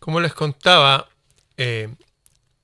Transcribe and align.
Como 0.00 0.18
les 0.20 0.32
contaba, 0.34 1.08
eh, 1.56 1.94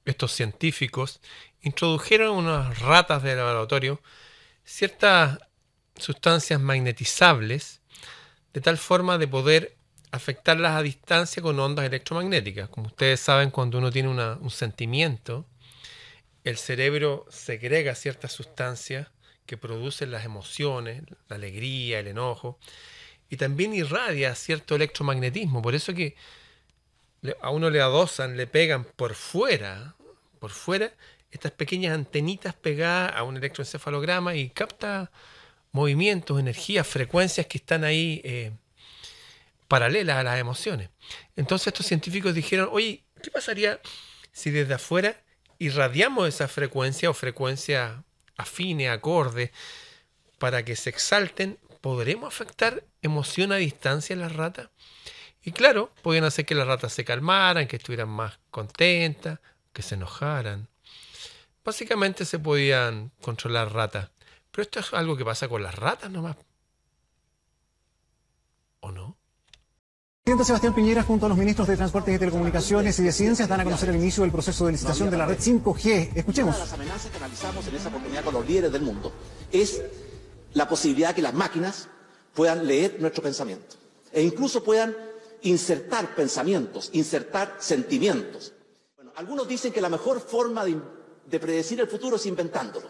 estos 0.06 0.32
científicos 0.32 1.20
introdujeron 1.60 2.36
unas 2.36 2.78
ratas 2.80 3.22
de 3.22 3.36
laboratorio 3.36 4.00
ciertas 4.64 5.38
sustancias 5.96 6.60
magnetizables 6.60 7.82
de 8.52 8.60
tal 8.60 8.78
forma 8.78 9.18
de 9.18 9.28
poder 9.28 9.76
afectarlas 10.12 10.76
a 10.76 10.82
distancia 10.82 11.42
con 11.42 11.60
ondas 11.60 11.84
electromagnéticas. 11.84 12.70
Como 12.70 12.86
ustedes 12.86 13.20
saben, 13.20 13.50
cuando 13.50 13.78
uno 13.78 13.90
tiene 13.90 14.08
un 14.08 14.50
sentimiento, 14.50 15.46
el 16.42 16.56
cerebro 16.56 17.26
segrega 17.28 17.94
ciertas 17.94 18.32
sustancias 18.32 19.08
que 19.44 19.58
producen 19.58 20.10
las 20.10 20.24
emociones, 20.24 21.02
la 21.28 21.36
alegría, 21.36 22.00
el 22.00 22.08
enojo, 22.08 22.58
y 23.28 23.36
también 23.36 23.74
irradia 23.74 24.34
cierto 24.34 24.74
electromagnetismo. 24.76 25.60
Por 25.60 25.74
eso 25.74 25.92
que 25.92 26.16
a 27.40 27.50
uno 27.50 27.70
le 27.70 27.80
adosan, 27.80 28.36
le 28.36 28.46
pegan 28.46 28.84
por 28.84 29.14
fuera, 29.14 29.96
por 30.38 30.50
fuera, 30.50 30.92
estas 31.30 31.52
pequeñas 31.52 31.94
antenitas 31.94 32.54
pegadas 32.54 33.12
a 33.14 33.22
un 33.22 33.36
electroencefalograma 33.36 34.34
y 34.34 34.50
capta 34.50 35.10
movimientos, 35.72 36.40
energías, 36.40 36.86
frecuencias 36.86 37.46
que 37.46 37.58
están 37.58 37.84
ahí 37.84 38.20
eh, 38.24 38.52
paralelas 39.68 40.16
a 40.16 40.22
las 40.22 40.38
emociones. 40.38 40.90
Entonces 41.36 41.68
estos 41.68 41.86
científicos 41.86 42.34
dijeron, 42.34 42.68
oye, 42.72 43.04
¿qué 43.22 43.30
pasaría 43.30 43.80
si 44.32 44.50
desde 44.50 44.74
afuera 44.74 45.16
irradiamos 45.58 46.28
esa 46.28 46.48
frecuencia 46.48 47.10
o 47.10 47.14
frecuencia 47.14 48.04
afine, 48.36 48.88
acorde, 48.88 49.52
para 50.38 50.64
que 50.64 50.76
se 50.76 50.90
exalten? 50.90 51.58
¿Podremos 51.80 52.28
afectar 52.28 52.82
emoción 53.02 53.52
a 53.52 53.56
distancia 53.56 54.14
en 54.14 54.20
las 54.20 54.34
ratas? 54.34 54.70
Y 55.46 55.52
claro, 55.52 55.92
podían 56.02 56.24
hacer 56.24 56.44
que 56.44 56.56
las 56.56 56.66
ratas 56.66 56.92
se 56.92 57.04
calmaran, 57.04 57.68
que 57.68 57.76
estuvieran 57.76 58.08
más 58.08 58.40
contentas, 58.50 59.38
que 59.72 59.80
se 59.80 59.94
enojaran. 59.94 60.66
Básicamente 61.64 62.24
se 62.24 62.40
podían 62.40 63.12
controlar 63.22 63.72
ratas. 63.72 64.10
Pero 64.50 64.64
esto 64.64 64.80
es 64.80 64.92
algo 64.92 65.16
que 65.16 65.24
pasa 65.24 65.46
con 65.46 65.62
las 65.62 65.76
ratas 65.76 66.10
nomás. 66.10 66.36
¿O 68.80 68.90
no? 68.90 69.16
El 70.24 70.34
presidente 70.34 70.44
Sebastián 70.46 70.74
Piñera 70.74 71.04
junto 71.04 71.26
a 71.26 71.28
los 71.28 71.38
ministros 71.38 71.68
de 71.68 71.76
Transportes 71.76 72.16
y 72.16 72.18
Telecomunicaciones 72.18 72.98
y 72.98 73.04
de 73.04 73.12
Ciencias 73.12 73.48
dan 73.48 73.60
a 73.60 73.64
conocer 73.64 73.90
el 73.90 73.96
inicio 73.96 74.24
del 74.24 74.32
proceso 74.32 74.66
de 74.66 74.72
licitación 74.72 75.10
de 75.10 75.16
la 75.16 75.26
red 75.26 75.38
5G. 75.38 76.10
Escuchemos. 76.16 76.56
Una 76.56 76.64
de 76.64 76.70
las 76.70 76.72
amenazas 76.72 77.10
que 77.12 77.18
analizamos 77.18 77.68
en 77.68 77.76
esa 77.76 77.88
oportunidad 77.88 78.24
con 78.24 78.34
los 78.34 78.48
líderes 78.48 78.72
del 78.72 78.82
mundo 78.82 79.12
es 79.52 79.80
la 80.54 80.68
posibilidad 80.68 81.14
que 81.14 81.22
las 81.22 81.34
máquinas 81.34 81.88
puedan 82.34 82.66
leer 82.66 82.96
nuestro 82.98 83.22
pensamiento 83.22 83.76
e 84.12 84.22
incluso 84.22 84.64
puedan 84.64 85.05
insertar 85.46 86.14
pensamientos, 86.14 86.90
insertar 86.92 87.56
sentimientos. 87.58 88.52
Bueno, 88.96 89.12
algunos 89.16 89.48
dicen 89.48 89.72
que 89.72 89.80
la 89.80 89.88
mejor 89.88 90.20
forma 90.20 90.64
de 90.64 90.76
de 91.26 91.40
predecir 91.40 91.80
el 91.80 91.88
futuro 91.88 92.16
es 92.16 92.26
inventándolo. 92.26 92.88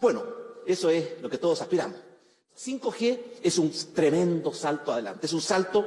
Bueno, 0.00 0.24
eso 0.66 0.90
es 0.90 1.20
lo 1.20 1.28
que 1.28 1.38
todos 1.38 1.60
aspiramos. 1.60 1.96
5G 2.58 3.20
es 3.42 3.58
un 3.58 3.72
tremendo 3.94 4.52
salto 4.52 4.92
adelante, 4.92 5.26
es 5.26 5.32
un 5.32 5.40
salto 5.40 5.86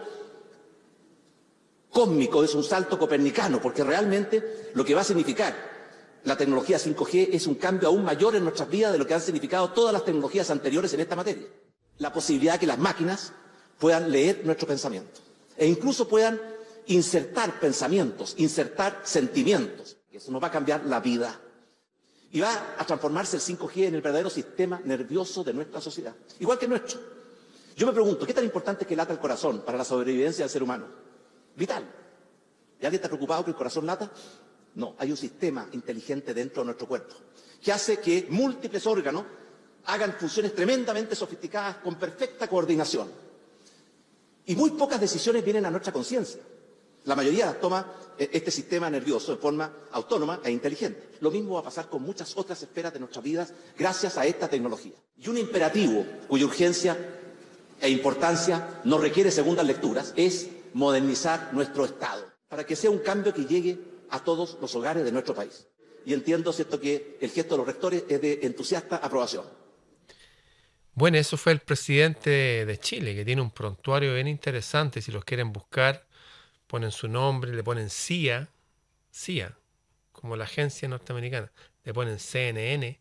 cósmico, 1.90 2.44
es 2.44 2.54
un 2.56 2.64
salto 2.64 2.98
copernicano, 2.98 3.62
porque 3.62 3.84
realmente 3.84 4.72
lo 4.74 4.84
que 4.84 4.96
va 4.96 5.02
a 5.02 5.06
significar 5.06 5.76
la 6.24 6.36
tecnología 6.36 6.80
5G 6.80 7.30
es 7.34 7.46
un 7.46 7.56
cambio 7.56 7.90
aún 7.90 8.04
mayor 8.04 8.36
en 8.36 8.44
nuestras 8.44 8.70
vidas 8.70 8.92
de 8.92 8.98
lo 8.98 9.06
que 9.06 9.14
han 9.14 9.22
significado 9.22 9.72
todas 9.72 9.94
las 9.94 10.04
tecnologías 10.04 10.50
anteriores 10.50 10.94
en 10.94 11.02
esta 11.02 11.16
materia. 11.16 11.48
La 12.00 12.12
posibilidad 12.12 12.54
de 12.54 12.60
que 12.60 12.68
las 12.68 12.80
máquinas 12.80 13.32
puedan 13.80 14.12
leer 14.12 14.42
nuestro 14.44 14.68
pensamiento 14.68 15.22
e 15.58 15.68
incluso 15.68 16.08
puedan 16.08 16.40
insertar 16.88 17.60
pensamientos, 17.60 18.36
insertar 18.38 19.02
sentimientos. 19.04 19.98
Eso 20.12 20.32
nos 20.32 20.42
va 20.42 20.48
a 20.48 20.52
cambiar 20.52 20.86
la 20.86 21.00
vida 21.00 21.40
y 22.32 22.40
va 22.40 22.76
a 22.78 22.86
transformarse 22.86 23.38
el 23.38 23.42
5G 23.42 23.88
en 23.88 23.96
el 23.96 24.02
verdadero 24.02 24.30
sistema 24.30 24.82
nervioso 24.84 25.44
de 25.44 25.54
nuestra 25.54 25.82
sociedad, 25.82 26.16
igual 26.40 26.60
que 26.60 26.68
nuestro. 26.68 27.00
Yo 27.76 27.86
me 27.86 27.94
pregunto, 27.94 28.26
¿qué 28.26 28.34
tan 28.34 28.44
importante 28.44 28.84
es 28.84 28.88
que 28.88 28.96
lata 28.96 29.12
el 29.14 29.20
corazón 29.20 29.62
para 29.66 29.78
la 29.78 29.84
sobrevivencia 29.84 30.46
del 30.46 30.50
ser 30.50 30.64
humano? 30.64 30.88
Vital. 31.56 31.84
¿Y 32.80 32.86
alguien 32.86 32.96
está 32.96 33.10
preocupado 33.10 33.44
que 33.44 33.52
el 33.52 33.58
corazón 33.58 33.86
lata? 33.86 34.10
No, 34.76 34.96
hay 34.98 35.12
un 35.12 35.18
sistema 35.18 35.68
inteligente 35.74 36.34
dentro 36.34 36.62
de 36.62 36.66
nuestro 36.68 36.88
cuerpo 36.88 37.16
que 37.62 37.72
hace 37.72 37.98
que 37.98 38.28
múltiples 38.30 38.86
órganos 38.86 39.24
hagan 39.86 40.14
funciones 40.14 40.54
tremendamente 40.54 41.16
sofisticadas 41.16 41.78
con 41.78 41.96
perfecta 41.96 42.48
coordinación. 42.48 43.10
Y 44.48 44.56
muy 44.56 44.72
pocas 44.72 45.00
decisiones 45.00 45.44
vienen 45.44 45.66
a 45.66 45.72
nuestra 45.72 45.92
conciencia. 45.94 46.42
La 47.06 47.16
mayoría 47.16 47.46
las 47.46 47.60
toma 47.60 47.86
eh, 48.18 48.30
este 48.34 48.52
sistema 48.52 48.90
nervioso 48.90 49.32
de 49.32 49.38
forma 49.42 49.72
autónoma 49.92 50.40
e 50.44 50.52
inteligente. 50.52 51.10
Lo 51.22 51.32
mismo 51.32 51.54
va 51.56 51.60
a 51.62 51.64
pasar 51.64 51.88
con 51.88 52.02
muchas 52.02 52.36
otras 52.38 52.62
esferas 52.62 52.94
de 52.94 53.00
nuestras 53.00 53.24
vidas 53.24 53.54
gracias 53.78 54.18
a 54.18 54.26
esta 54.26 54.48
tecnología. 54.48 54.94
Y 55.18 55.30
un 55.30 55.38
imperativo 55.38 56.06
cuya 56.28 56.46
urgencia 56.46 56.98
e 57.80 57.90
importancia 57.90 58.82
no 58.86 58.98
requiere 58.98 59.32
segundas 59.32 59.66
lecturas 59.66 60.14
es 60.16 60.48
modernizar 60.74 61.50
nuestro 61.54 61.86
Estado 61.86 62.26
para 62.48 62.66
que 62.66 62.76
sea 62.76 62.90
un 62.90 63.00
cambio 63.00 63.34
que 63.34 63.46
llegue 63.46 63.80
a 64.10 64.24
todos 64.24 64.58
los 64.62 64.76
hogares 64.76 65.04
de 65.04 65.12
nuestro 65.12 65.36
país. 65.36 65.68
Y 66.06 66.14
entiendo, 66.14 66.54
¿cierto?, 66.54 66.80
que 66.80 67.18
el 67.20 67.32
gesto 67.32 67.56
de 67.56 67.58
los 67.60 67.68
rectores 67.68 68.04
es 68.08 68.22
de 68.22 68.40
entusiasta 68.44 68.98
aprobación. 68.98 69.44
Bueno, 70.96 71.18
eso 71.18 71.38
fue 71.38 71.52
el 71.52 71.60
presidente 71.60 72.66
de 72.66 72.80
Chile, 72.80 73.16
que 73.16 73.26
tiene 73.26 73.42
un 73.42 73.52
prontuario 73.52 74.14
bien 74.14 74.28
interesante, 74.28 75.02
si 75.02 75.12
los 75.12 75.26
quieren 75.26 75.52
buscar 75.54 76.08
ponen 76.68 76.92
su 76.92 77.08
nombre, 77.08 77.54
le 77.54 77.64
ponen 77.64 77.90
CIA, 77.90 78.50
CIA, 79.12 79.58
como 80.12 80.36
la 80.36 80.46
agencia 80.46 80.88
norteamericana, 80.88 81.52
le 81.84 81.94
ponen 81.94 82.20
CNN, 82.20 83.00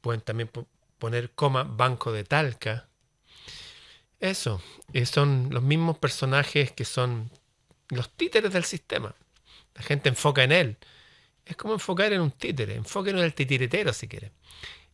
pueden 0.00 0.20
también 0.20 0.50
poner 0.98 1.30
coma 1.32 1.64
Banco 1.64 2.12
de 2.12 2.24
Talca. 2.24 2.88
Eso, 4.20 4.62
son 5.04 5.48
los 5.50 5.62
mismos 5.62 5.98
personajes 5.98 6.70
que 6.70 6.84
son 6.84 7.30
los 7.88 8.10
títeres 8.10 8.52
del 8.52 8.64
sistema. 8.64 9.14
La 9.74 9.82
gente 9.82 10.08
enfoca 10.08 10.44
en 10.44 10.52
él. 10.52 10.76
Es 11.44 11.56
como 11.56 11.74
enfocar 11.74 12.12
en 12.12 12.20
un 12.20 12.30
títere. 12.30 12.76
Enfoquen 12.76 13.18
en 13.18 13.24
el 13.24 13.34
titiritero 13.34 13.92
si 13.92 14.06
quiere. 14.06 14.30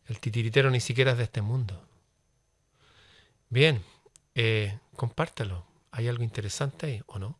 El 0.09 0.19
titiritero 0.19 0.71
ni 0.71 0.79
siquiera 0.79 1.11
es 1.11 1.17
de 1.19 1.23
este 1.25 1.43
mundo. 1.43 1.85
Bien, 3.49 3.83
eh, 4.33 4.79
compártelo. 4.95 5.67
¿Hay 5.91 6.07
algo 6.07 6.23
interesante 6.23 7.03
o 7.05 7.19
no? 7.19 7.37